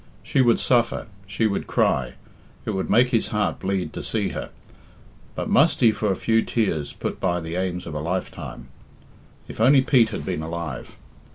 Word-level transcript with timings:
She 0.23 0.41
would 0.41 0.59
suffer, 0.59 1.05
she 1.27 1.45
would 1.45 1.67
cry 1.67 2.15
it 2.65 2.71
would 2.71 2.89
make 2.89 3.09
his 3.09 3.27
heart 3.27 3.59
bleed 3.59 3.93
to 3.93 4.01
see 4.01 4.29
her; 4.29 4.49
but 5.35 5.47
must 5.47 5.79
he 5.79 5.91
for 5.91 6.11
a 6.11 6.15
few 6.15 6.41
tears 6.41 6.91
put 6.91 7.19
by 7.19 7.39
the 7.39 7.55
aims 7.55 7.85
of 7.85 7.93
a 7.93 7.99
lifetime? 7.99 8.69
If 9.47 9.61
only 9.61 9.83
Pete 9.83 10.09
had 10.09 10.25
been 10.25 10.41
alive! 10.41 10.97